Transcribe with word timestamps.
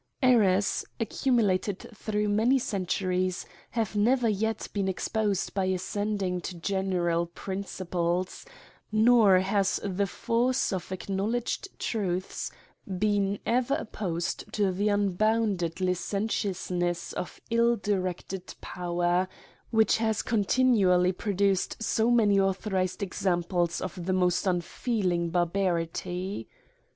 Errors, 0.23 0.83
ae 0.99 1.05
^ 1.05 1.21
cumulated 1.21 1.87
through 1.93 2.27
many 2.27 2.57
centuries, 2.57 3.45
have 3.69 3.95
never 3.95 4.27
yet 4.27 4.67
been 4.73 4.87
exposed 4.87 5.53
by 5.53 5.65
ascending 5.65 6.41
to 6.41 6.55
general 6.57 7.27
princi 7.27 7.87
ples; 7.87 8.43
,npr 8.91 9.43
has 9.43 9.79
the 9.83 10.07
force 10.07 10.73
of 10.73 10.91
acknowledged 10.91 11.67
truths 11.77 12.49
been 12.97 13.37
ever 13.45 13.75
opposed 13.75 14.51
to 14.53 14.71
the 14.71 14.89
unbounded 14.89 15.79
licentious 15.79 16.71
ness 16.71 17.13
of 17.13 17.39
ill 17.51 17.75
directed 17.75 18.55
power, 18.59 19.27
which 19.69 19.97
has 19.97 20.23
continually 20.23 21.11
.produced 21.11 21.77
so 21.83 22.09
many 22.09 22.39
authorised 22.39 23.03
examples 23.03 23.79
of 23.79 24.03
the 24.07 24.13
most 24.13 24.47
unfeeling 24.47 25.29
barbarity. 25.29 26.47